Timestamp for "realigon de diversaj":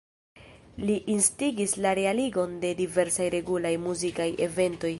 1.99-3.29